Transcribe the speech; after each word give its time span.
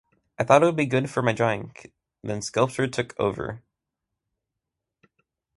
I 0.39 0.43
thought 0.43 0.63
it 0.63 0.65
would 0.65 0.75
be 0.75 0.87
good 0.87 1.11
for 1.11 1.21
my 1.21 1.31
drawing- 1.31 1.75
then 2.23 2.41
sculpture 2.41 2.87
took 2.87 3.13
over. 3.19 3.61